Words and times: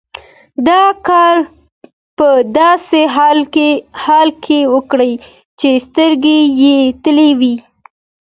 دا 0.67 0.81
کار 1.07 1.35
په 2.17 2.27
داسې 2.59 3.01
حال 4.03 4.27
کې 4.45 4.59
وکړئ 4.73 5.11
چې 5.59 5.69
سترګې 5.87 6.39
یې 6.61 6.77
تړلې 7.03 7.29
وي. 7.39 7.55